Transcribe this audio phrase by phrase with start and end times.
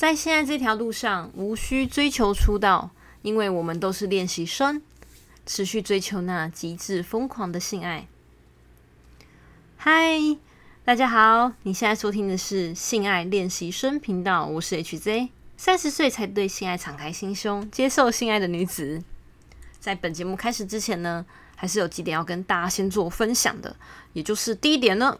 [0.00, 2.88] 在现在这条路上，无需追求出道，
[3.20, 4.80] 因为我们都是练习生，
[5.44, 8.08] 持续追求那极致疯狂的性爱。
[9.76, 10.18] 嗨，
[10.86, 15.28] 大家好，你现在收听的是性爱练习生频道，我是 HZ，
[15.58, 19.02] 三十岁才对性爱敞开心胸，接受性爱的女子。
[19.80, 23.76] 在本节目开始之前呢，还是有几点要跟大家先做分享的，
[24.14, 25.18] 也就是第一点呢，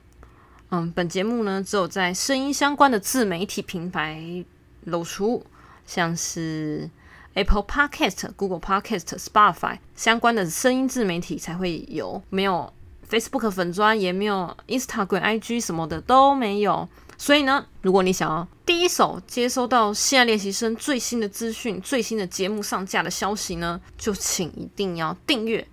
[0.71, 4.43] 嗯，本节目呢只有在声音相关的自媒体平台。
[4.85, 5.45] 露出
[5.87, 6.89] 像是
[7.35, 12.73] Apple Podcast、Google Podcast、Spotify 相关的声音自媒体才会有，没有
[13.09, 16.89] Facebook 粉砖，也没有 Instagram、IG 什么的都没有。
[17.19, 25.69] 所以呢，如果你想要第一手接收到现在练习生最新的资讯、最新的节目上架的消息呢，就请一定要订阅、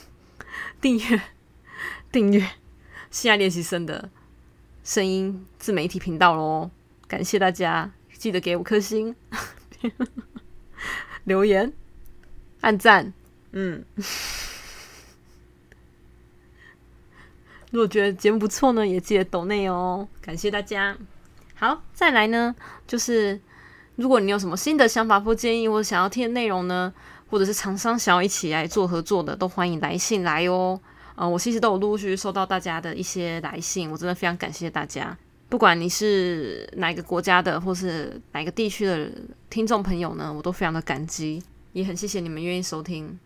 [0.80, 1.22] 订阅、
[2.12, 2.40] 订阅
[3.10, 4.10] 现在练习生的
[4.84, 6.70] 声音自媒体频道喽！
[7.08, 7.95] 感谢大家。
[8.16, 9.14] 记得给五颗星，
[11.24, 11.72] 留言，
[12.60, 13.12] 按赞，
[13.52, 13.84] 嗯。
[17.72, 20.96] 如果觉得节目不错呢，也记得抖内哦，感谢大家。
[21.54, 22.54] 好，再来呢，
[22.86, 23.38] 就是
[23.96, 26.94] 如果你有什么新的想法或建议，或者想要听的内容呢，
[27.28, 30.80] 或者是厂商想要一起来做合作的，都欢迎来信来哦。
[31.16, 35.18] 呃，我其实都有陆陆续续收到大家的一些来信，我真的非常感谢大家。
[35.48, 39.10] 不管你是哪个国家的，或是哪个地区的
[39.48, 43.18] 听众朋友呢，我都非常的感激，也很谢谢你们愿意收听。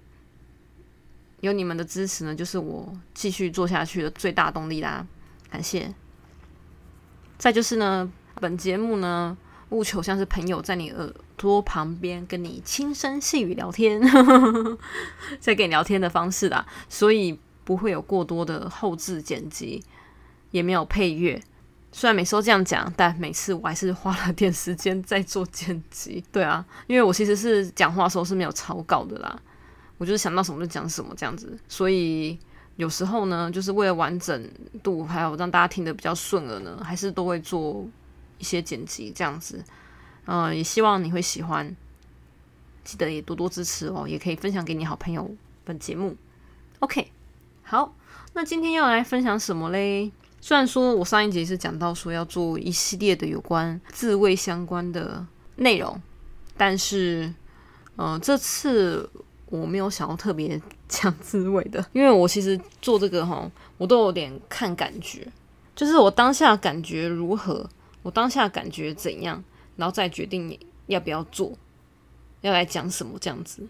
[1.40, 5.06] 有你们的支持呢，就是我继续做下去的最大动力啦，
[5.50, 5.94] 感谢。
[7.38, 9.34] 再就是呢，本节目呢，
[9.70, 13.98] 务求像是朋友在你耳朵旁边跟你轻声细语聊天，
[15.40, 19.82] 在跟你聊天的方式啦，所以不会有过多的后置剪辑，
[20.50, 21.42] 也没有配乐。
[21.92, 26.22] 虽然每次都这样讲，但每次我还是花了点时间在做剪辑。
[26.30, 29.38] 对啊，因为我其实是讲话的时候是没有草稿的啦，
[29.98, 31.58] 我就是想到什么就讲什么这样子。
[31.68, 32.38] 所以
[32.76, 34.50] 有时候呢，就是为了完整
[34.82, 37.84] 度，还有让大家听得比较顺耳呢，还是都会做
[38.38, 39.62] 一些剪辑这样子。
[40.26, 41.74] 嗯，也希望你会喜欢，
[42.84, 45.28] 记得也多多支持哦，也可以分享给你好朋友
[45.64, 46.16] 本节目。
[46.78, 47.10] OK，
[47.62, 47.96] 好，
[48.34, 50.12] 那今天要来分享什么嘞？
[50.42, 55.24] 虽然说我上一集是讲到说要做一系列的有关自慰相关的
[55.56, 56.00] 内容，
[56.56, 57.32] 但是，
[57.96, 59.08] 嗯，这次
[59.46, 65.30] 我没有想要特别讲自慰的，因为我其实做这个哈，我都有点看感觉，
[65.76, 67.68] 就是我当下感觉如何，
[68.02, 69.44] 我当下感觉怎样，
[69.76, 71.52] 然后再决定要不要做，
[72.40, 73.62] 要来讲什么这样子。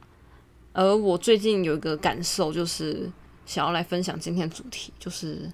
[0.72, 3.10] 而我最近有一个感受，就是
[3.44, 5.50] 想要来分享今天主题，就是。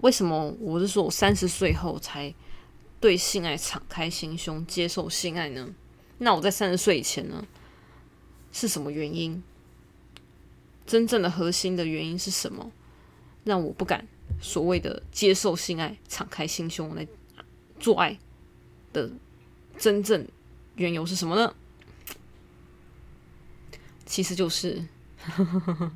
[0.00, 2.32] 为什么我是说我三十岁后才
[3.00, 5.74] 对性爱敞开心胸，接受性爱呢？
[6.18, 7.46] 那我在三十岁以前呢，
[8.52, 9.42] 是什么原因？
[10.86, 12.70] 真正的核心的原因是什么？
[13.44, 14.06] 让我不敢
[14.40, 17.06] 所谓的接受性爱，敞开心胸来
[17.78, 18.18] 做爱
[18.92, 19.10] 的
[19.78, 20.26] 真正
[20.76, 21.54] 缘由是什么呢？
[24.04, 24.84] 其实就是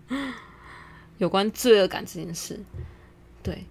[1.19, 2.61] 有关罪恶感这件事，
[3.43, 3.65] 对。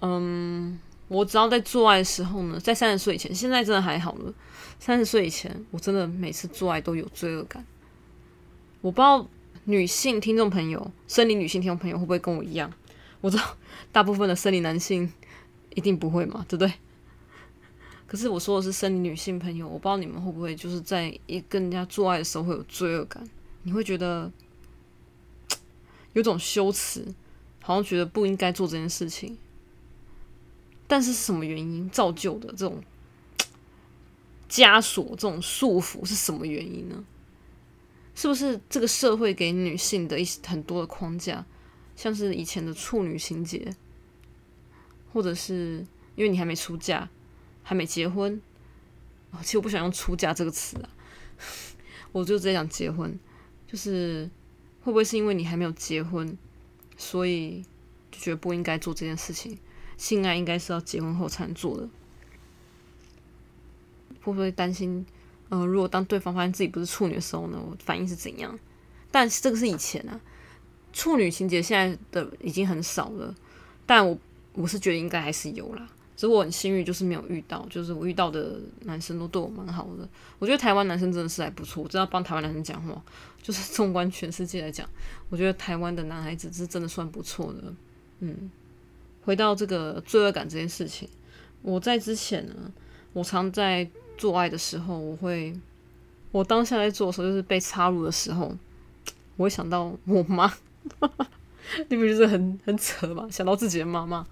[0.00, 0.78] 嗯，
[1.08, 4.32] 我只要在做爱的时候呢，在三十岁以前，现在真的还好了。
[4.78, 7.64] 三十岁以前，我真的每次做爱都有罪恶感。
[8.80, 9.28] 我不知道
[9.64, 12.72] 女性听众朋友、生理女性听众朋友会不会跟我一样？
[13.20, 13.44] 我知道
[13.92, 15.12] 大部分的生理男性
[15.74, 16.72] 一定不会嘛，对不对？
[18.06, 23.22] 可是我说的是生理女性朋友，我不知道你们会不会就是在一跟人家做爱的时候会有罪恶感？
[23.64, 24.32] 你会觉得
[26.14, 27.06] 有种羞耻，
[27.62, 29.36] 好像觉得不应该做这件事情。
[30.90, 32.82] 但是什么原因造就的这种
[34.48, 37.04] 枷锁、这种束缚是什么原因呢？
[38.12, 41.46] 是不是这个社会给女性的一些很多的框架，
[41.94, 43.72] 像是以前的处女情节，
[45.12, 45.86] 或者是
[46.16, 47.08] 因为你还没出嫁、
[47.62, 48.42] 还没结婚？
[49.42, 50.90] 其实我不想用“出嫁”这个词啊，
[52.10, 53.16] 我就直接讲结婚。
[53.68, 54.28] 就是
[54.82, 56.36] 会不会是因为你还没有结婚，
[56.96, 57.62] 所以
[58.10, 59.56] 就觉得不应该做这件事情？
[60.00, 61.86] 性爱应该是要结婚后才能做的，
[64.22, 65.04] 会不会担心？
[65.50, 68.58] 嗯，如果当对方发现自己不是处女的时候呢，我反应是怎样？
[69.10, 70.18] 但这个是以前啊，
[70.90, 73.34] 处女情节现在的已经很少了。
[73.84, 74.16] 但我
[74.54, 75.86] 我是觉得应该还是有啦，
[76.16, 80.08] 只是我很幸运，就是没有遇到，就是我遇到的男生都对我蛮好的。
[80.38, 83.02] 我觉得台湾男生真的是还不错，我真要帮台湾男生讲话，
[83.42, 84.88] 就是 纵观全世界来讲，
[85.28, 87.74] 我觉得台湾的男孩子是真的算不错的，
[88.20, 88.50] 嗯。
[89.24, 91.08] 回到这个罪恶感这件事情，
[91.62, 92.54] 我在之前呢，
[93.12, 95.54] 我常在做爱的时候，我会，
[96.32, 98.56] 我当下在做的时候，就是被插入的时候，
[99.36, 100.52] 我会想到我妈，
[101.88, 103.28] 你不觉得很很扯吗？
[103.30, 104.26] 想到自己的妈妈，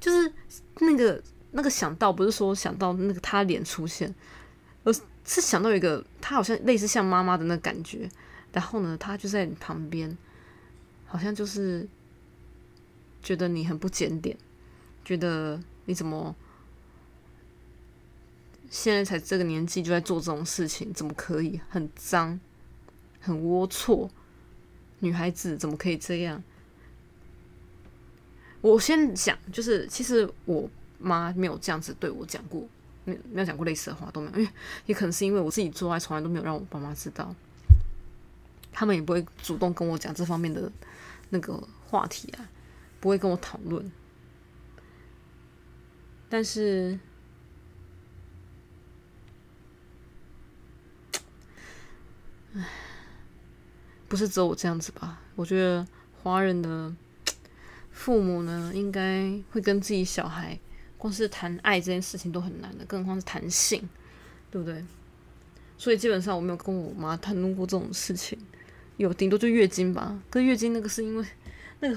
[0.00, 0.32] 就是
[0.80, 1.22] 那个
[1.52, 4.12] 那个想到，不是说想到那个她脸出现，
[4.84, 4.92] 而
[5.24, 8.08] 是想到一个她好像类似像妈妈的那感觉，
[8.52, 10.16] 然后呢，她就在你旁边，
[11.06, 11.88] 好像就是
[13.26, 14.38] 觉得你很不检点，
[15.04, 16.36] 觉得你怎么。
[18.68, 21.60] 现在才这个年纪就在做这种事情，怎么可以？
[21.68, 22.38] 很脏，
[23.20, 24.08] 很龌龊，
[24.98, 26.42] 女孩子怎么可以这样？
[28.60, 30.68] 我先讲，就是其实我
[30.98, 32.68] 妈没有这样子对我讲过，
[33.04, 34.50] 没没有讲过类似的话都没有，因为
[34.86, 37.34] 也可能是因为我自己做爱从来都没有让我爸妈知道，
[38.72, 40.70] 他们也不会主动跟我讲这方面的
[41.30, 42.48] 那个话题啊，
[43.06, 43.92] 不会跟我讨论，
[46.28, 46.98] 但是。
[52.54, 52.66] 唉，
[54.08, 55.20] 不是只有我这样子吧？
[55.36, 55.86] 我觉得
[56.20, 56.92] 华人的
[57.92, 60.58] 父母呢，应该会跟自己小孩，
[60.98, 63.88] 光是谈爱这件事情都很难的，更何况是谈性，
[64.50, 64.84] 对不对？
[65.78, 68.36] 所以基本上我没有跟我妈谈论过这种事情，
[68.96, 70.20] 有顶多就月经吧。
[70.28, 71.24] 可是月经那个是因为
[71.78, 71.96] 那个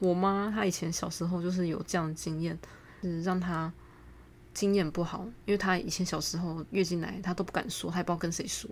[0.00, 2.58] 我妈她以前小时候就是有这样的经验，
[3.02, 3.72] 是让她
[4.54, 8.70] 经验不好，因为她以前小时候月经来她都不敢说，她也不知道跟谁说。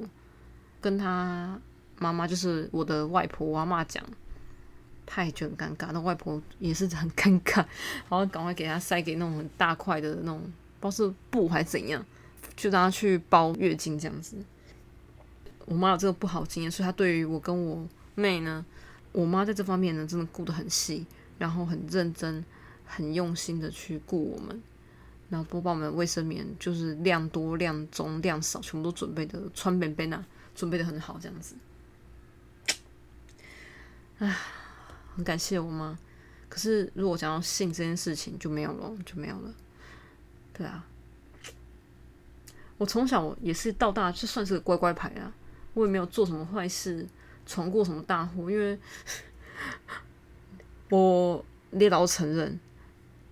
[0.81, 1.59] 跟她
[1.99, 4.05] 妈妈就是我的外婆，我阿妈讲，
[5.05, 5.91] 他也觉得很尴尬。
[5.93, 10.41] 那外婆也是很尴尬，然后赶快给她塞给那种很大块的那种，
[10.79, 12.05] 不知道是布还是怎样，
[12.55, 14.37] 就让她去包月经这样子。
[15.65, 18.65] 我妈有这个不好经验，所以她对于我跟我妹呢，
[19.13, 21.07] 我妈在这方面呢真的顾得很细，
[21.39, 22.45] 然后很认真、
[22.85, 24.63] 很用心的去顾我们，
[25.29, 30.25] 然后都把我们卫生棉就是量多、量中、量少全部都准备的穿便便啊。
[30.55, 31.55] 准备的很好，这样子，
[34.17, 34.35] 唉，
[35.15, 35.99] 很感谢我妈。
[36.49, 39.55] 可是如果讲到性这件事情，就没有了，就没有了。
[40.55, 40.87] 对啊，
[42.79, 45.31] 我从小也是到大就算是个乖乖牌啊，
[45.75, 47.07] 我也没有做什么坏事，
[47.45, 48.51] 闯过什么大祸。
[48.51, 48.81] 因为
[50.91, 52.59] 我列老承认，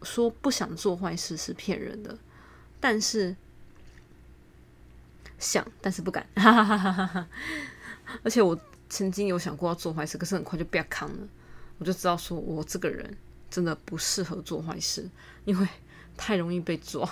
[0.02, 2.18] 说不想做坏事是骗人的，
[2.80, 3.36] 但是。
[5.36, 7.28] 想，但是不敢，哈哈哈哈哈
[8.22, 8.58] 而且我
[8.88, 11.28] 曾经有想过要做坏事，可是很快就被扛了。
[11.76, 13.14] 我就知道，说我这个人
[13.50, 15.10] 真的不适合做坏事，
[15.44, 15.68] 因为
[16.16, 17.06] 太容易被抓，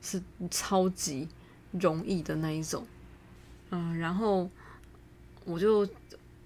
[0.00, 1.28] 是超级
[1.72, 2.86] 容易的那一种。
[3.70, 4.48] 嗯，然后
[5.44, 5.86] 我就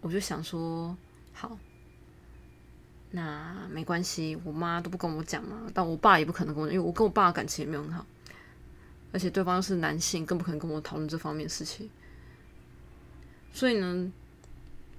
[0.00, 0.96] 我就想说，
[1.32, 1.56] 好，
[3.12, 8.06] 那没关系，我妈都不跟我讲嘛，但我爸也不可能跟我，因为我跟我爸感情也没有很好。
[9.12, 11.90] 而且对方是男性，更不可能跟我讨论这方面的事情。
[13.52, 14.12] 所以呢，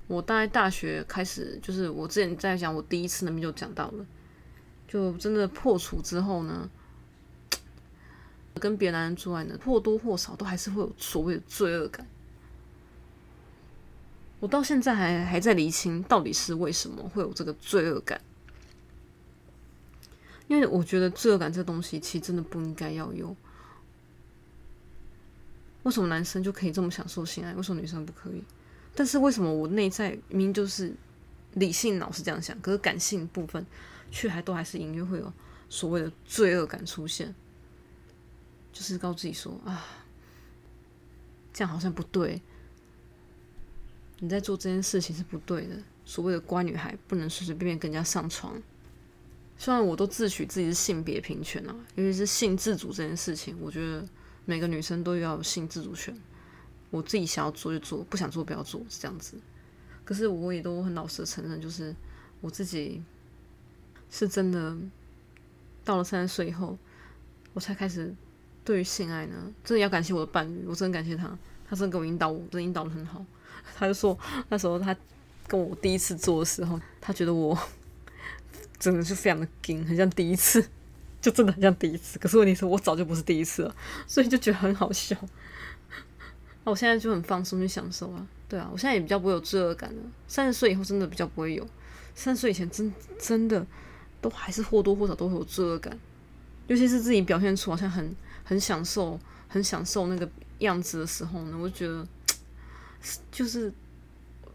[0.07, 4.05] 我大概大学开始，就是我之前在讲我第一次那边就讲到了，
[4.89, 6.69] 就真的破处之后呢，
[8.55, 12.05] 跟别的男人做爱呢，或多或少都还是会有所谓的罪恶感。
[14.41, 18.19] 我到现在还还在厘清到底是为什么会有这个罪恶感，
[20.47, 23.33] 因为我觉得罪恶感这东西其实真的不应该要有。
[25.83, 27.53] 为什么男生就可以这么享受性爱？
[27.53, 28.43] 为什么女生不可以？
[28.93, 30.93] 但是为什么我内在明明就是
[31.53, 33.65] 理性脑是这样想，可是感性部分
[34.11, 35.31] 却还都还是隐约会有
[35.69, 37.33] 所谓的罪恶感出现？
[38.73, 39.85] 就是告诉自己说啊，
[41.53, 42.41] 这样好像不对，
[44.21, 45.75] 你在做这件事情是不对的。
[46.05, 48.59] 所谓的乖女孩不能随随便便跟人家上床。
[49.57, 54.07] 虽然我都自诩自己是性别平权啊，尤其是性自主这件事情，我觉得。
[54.43, 56.19] 每个女生都要有性自主权，
[56.89, 59.37] 我自己想要做就做，不想做不要做，是这样子。
[60.03, 61.95] 可是我也都很老实的承认，就是
[62.41, 63.03] 我自己
[64.09, 64.75] 是真的
[65.85, 66.75] 到了三十岁以后，
[67.53, 68.13] 我才开始
[68.65, 71.37] 对于性爱呢，真的要感谢我的伴侣，我真的感谢他，
[71.69, 73.23] 他真的给我引导，我真的引导的很好。
[73.77, 74.17] 他就说
[74.49, 74.95] 那时候他
[75.47, 77.57] 跟我第一次做的时候，他觉得我
[78.79, 80.65] 真的是非常的紧，很像第一次。
[81.21, 83.75] 就真的很像第一次，可是问题是我早就不是第一次了，
[84.07, 85.15] 所以就觉得很好笑。
[86.63, 90.01] 那我现在就很放松去享受啊，对啊，我现在也比较不会有罪恶感了。
[90.27, 91.63] 三十岁以后真的比较不会有，
[92.15, 93.63] 三十岁以前真真的
[94.19, 95.95] 都还是或多或少都会有罪恶感，
[96.65, 100.27] 尤其是自己表现出好像很很享受、很享受那个
[100.57, 102.03] 样子的时候呢，我就觉得
[103.31, 103.71] 就是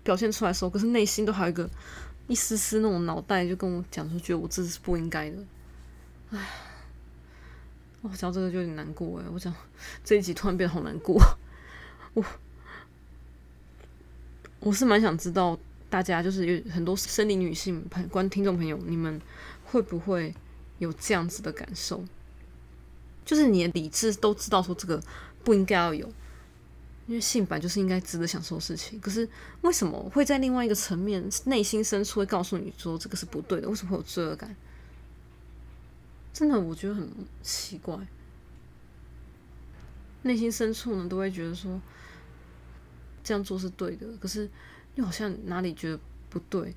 [0.03, 1.69] 表现出来的时候，可是内心都还有一个
[2.29, 5.37] 一丝丝那种脑袋就跟我讲说，觉得我这是不应该的。
[6.31, 6.49] 唉，
[8.03, 9.53] 我讲这个就有点难过哎，我讲
[10.05, 11.21] 这一集突然变得好难过，
[12.15, 12.25] 我
[14.61, 19.21] 我是蛮想知道大家就是有很多生理女性朋观听众朋友，你们
[19.65, 20.35] 会不会
[20.79, 22.05] 有这样子的感受？
[23.25, 25.03] 就是你的理智都知道说这个
[25.43, 26.09] 不应该要有，
[27.07, 29.29] 因为性本就是应该值得享受的事情，可是
[29.61, 33.69] 为什么会在另外一个层面内心深处会告诉你说这个是不对的？
[33.69, 34.55] 为什么会有罪恶感？
[36.33, 37.09] 真的，我觉得很
[37.43, 37.97] 奇怪。
[40.23, 41.81] 内心深处呢，都会觉得说
[43.23, 44.51] 这样做是对的，可是
[44.97, 46.75] 又好像哪里觉得不对。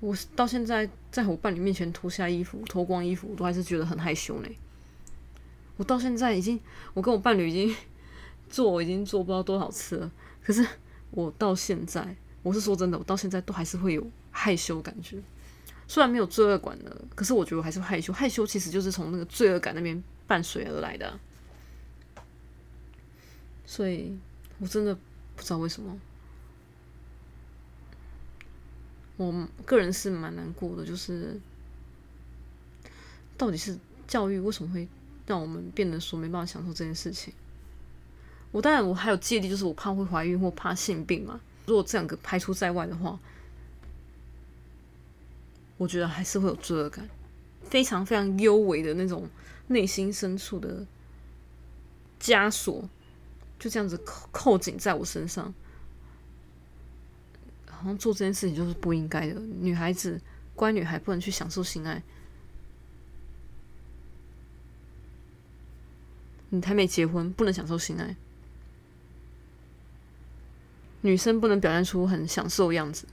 [0.00, 4.48] 我到现在在我伴侣面前脱下衣服、脱光衣服，我都还是觉得很害羞呢。
[5.76, 6.60] 我到现在已经，
[6.94, 7.76] 我跟我伴侣已经
[8.48, 10.12] 做，已经做不知道多少次了。
[10.42, 10.66] 可是
[11.10, 15.18] 我到现在，我是说真的，我到现在都还是会有害羞感觉。
[15.88, 18.12] 虽然没有罪恶感的，可是我觉得我还是害羞。
[18.12, 21.18] 害羞其实就是从那个罪恶感那边伴随而来的，
[23.66, 24.16] 所以
[24.58, 24.94] 我真的
[25.36, 25.98] 不知道为什么。
[29.18, 31.38] 我个人是蛮难过的，就是
[33.36, 34.88] 到底是教育为什么会
[35.26, 37.32] 让我们变得说没办法享受这件事情？
[38.50, 41.40] 我当然我还有芥蒂，就是我怕会怀孕或怕性病嘛。
[41.66, 43.18] 如果这两个排除在外的话。
[45.78, 47.08] 我觉得还是会有罪恶感，
[47.64, 49.28] 非常非常幽微的那种
[49.66, 50.86] 内心深处的
[52.20, 52.88] 枷锁，
[53.58, 55.52] 就这样子扣扣紧在我身上，
[57.66, 59.40] 好像做这件事情就是不应该的。
[59.40, 60.20] 女孩子，
[60.54, 62.00] 乖女孩不能去享受性爱，
[66.52, 68.14] 你还没结婚不能享受性爱，
[71.00, 73.06] 女生不能表现出很享受的样子，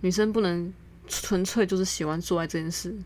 [0.00, 0.72] 女生不能。
[1.08, 2.98] 纯粹就是喜欢做爱这件事，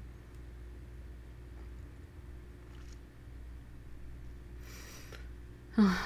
[5.77, 5.99] 啊，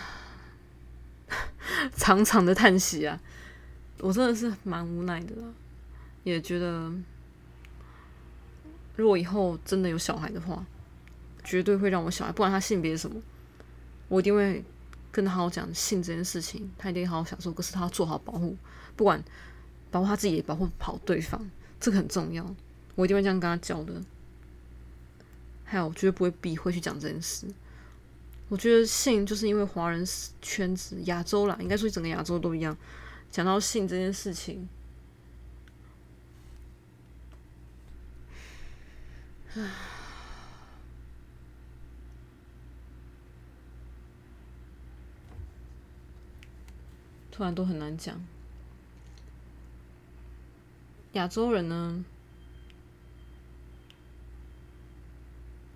[1.94, 3.20] 长长的叹息啊！
[4.00, 5.36] 我真的是蛮无奈的，
[6.24, 6.92] 也觉得
[8.96, 10.66] 如果以后真的有小孩的话，
[11.44, 13.20] 绝对会让我小孩，不管他性别是什么，
[14.08, 14.64] 我一定会
[15.12, 17.52] 跟他好好讲性这件事情，他一定好好享受。
[17.52, 18.56] 可是他要做好保护，
[18.96, 19.22] 不管
[19.90, 21.48] 保护他自己，也保护好对方。
[21.78, 22.44] 这个很重要，
[22.94, 24.00] 我一定会这样跟他教的。
[25.64, 27.46] 还有，我绝对不会避讳去讲这件事。
[28.48, 30.06] 我觉得性就是因为华人
[30.40, 32.76] 圈子、亚洲啦，应该说整个亚洲都一样，
[33.30, 34.68] 讲到性这件事情，
[47.34, 48.24] 突然都很难讲。
[51.14, 52.04] 亚洲人呢？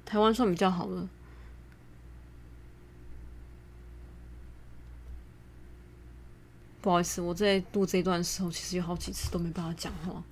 [0.04, 1.08] 台湾算比较好了。
[6.80, 10.22] 不好意思，我在录这一段的时候，其实有好几次都没办法讲话，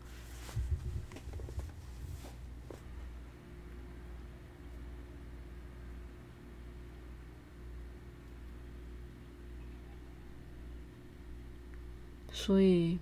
[12.47, 12.97] 所以。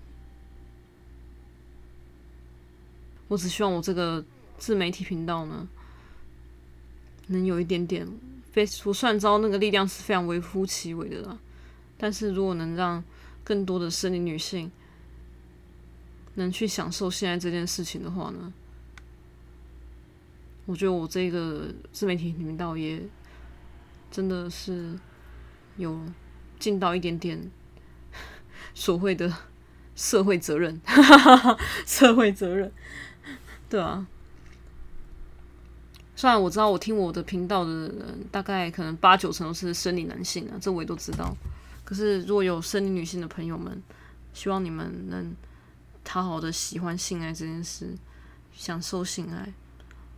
[3.27, 4.23] 我只希望我这个
[4.59, 5.67] 自媒体频道呢，
[7.27, 8.07] 能有一点点
[8.51, 11.39] 非我虽然知道那个力量是非常微乎其微的啦，
[11.97, 13.03] 但是如果能让
[13.43, 14.71] 更多的生理女性
[16.35, 18.53] 能去享受现在这件事情的话呢，
[20.67, 23.01] 我觉得我这个自媒体频道也
[24.11, 24.99] 真的是
[25.77, 25.99] 有
[26.59, 27.51] 尽到一点点
[28.73, 29.31] 所谓的
[29.95, 30.81] 社会责任，
[31.85, 32.71] 社会责任。
[33.69, 34.05] 对啊，
[36.15, 41.35] 虽然我知道我听我的频道的人大概可能八九成都是生理男性啊，这我也都知道。
[41.83, 43.81] 可是如果有生理女性的朋友们，
[44.33, 45.35] 希望你们能
[46.07, 47.95] 好好的喜欢性爱这件事，
[48.53, 49.53] 享受性爱，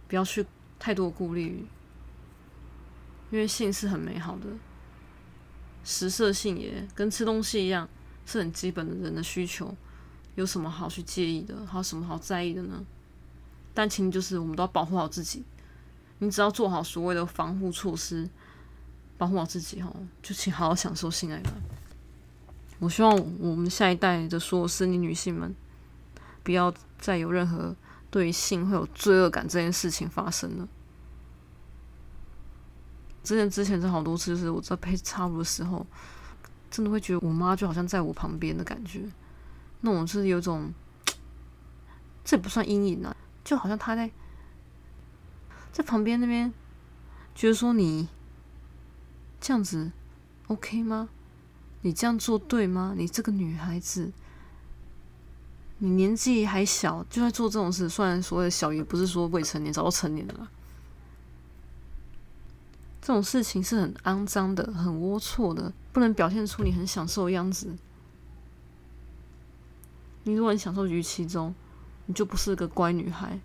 [0.08, 0.46] 不要去
[0.78, 1.66] 太多顾虑，
[3.32, 4.48] 因为性是很美好的，
[5.84, 7.90] 食色性也跟吃东西一样，
[8.28, 9.74] 是很基本的人的需求，
[10.36, 12.86] 有什么好去介意的，还有什么好在意的呢？
[13.74, 15.44] 但其实就是，我们都要保护好自己。
[16.20, 18.30] 你只要做好所谓的防护措施，
[19.18, 21.52] 保护好自己，哦，就请好好享受性爱吧。
[22.80, 25.56] 我希望我们下一代的所有生理女性们，
[26.44, 27.76] 不要再有任何
[28.12, 30.68] 对性会有罪恶感这件事情发生了。
[33.24, 35.86] 之前之前是好多次，就是我在配插入的时候，
[36.70, 39.02] 真的会觉得我妈就好像在我旁边的感觉，
[39.82, 40.74] 那种是有种，
[42.24, 43.16] 这也不算阴影啊。
[43.44, 44.12] 就好像她在，
[45.72, 46.52] 在旁边那边
[47.34, 48.10] 觉得说你
[49.40, 49.92] 这样子
[50.48, 51.10] OK 吗？
[51.82, 52.94] 你这样做对吗？
[52.98, 54.12] 你这个女孩子，
[55.78, 60.50] 你年纪还小就在做这种事，虽然所谓的小，也不是说未成年，早就成年了。
[63.00, 67.76] 这种事情是很肮脏的，很龌龊的，不能表现出你很享受的样子。
[70.26, 71.56] 你如果很享受于其中，
[72.06, 73.40] 你就不是个乖女孩。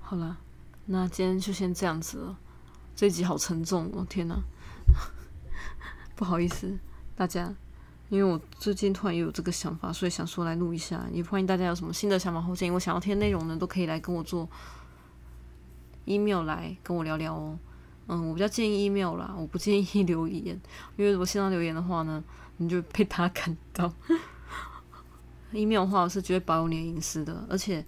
[0.00, 0.38] 好了，
[0.86, 2.38] 那今天就先这样子了。
[2.96, 4.40] 这集好沉重哦，天哪！
[6.16, 6.78] 不好意思，
[7.14, 7.54] 大家，
[8.10, 11.02] 因为我最近突然也有这个想法，所以想说来录一下。
[11.10, 14.46] 也欢迎大家有什么新的想法或建议，我想要听内容呢，都可以来跟我做
[16.04, 17.58] email 来跟我聊聊哦。
[18.08, 20.60] 嗯，我比较建议 email 啦，我不建议留言，
[20.96, 22.22] 因为如果线上留言的话呢，
[22.58, 23.90] 你就被他看 到。
[25.52, 27.84] email 的话，我是绝对保有你的隐私的，而且。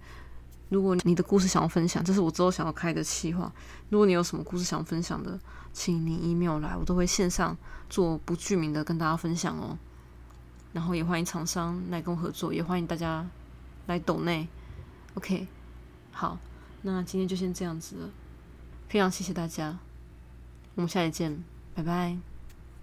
[0.69, 3.51] 如果你的故事想要分享，这是我之后想要开的企划。
[3.89, 5.39] 如果你有什么故事想分享的，
[5.71, 7.55] 请你 email 来，我都会线上
[7.91, 9.77] 做不具名的跟大家分享哦。
[10.73, 13.25] 然后也欢迎厂商来跟我合作，也欢迎大家
[13.85, 14.47] 来抖内。
[15.13, 15.47] OK，
[16.11, 16.37] 好，
[16.81, 18.09] 那今天就先这样子了，
[18.89, 19.77] 非常谢谢大家，
[20.75, 21.43] 我们下期见，
[21.75, 22.32] 拜拜。